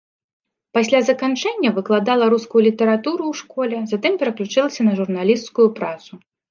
Пасля 0.77 1.01
заканчэння 1.09 1.73
выкладала 1.77 2.31
рускую 2.35 2.63
літаратуру 2.71 3.23
ў 3.29 3.33
школе, 3.45 3.77
затым 3.95 4.13
пераключылася 4.25 4.81
на 4.93 5.01
журналісцкую 5.03 5.67
працу. 5.81 6.11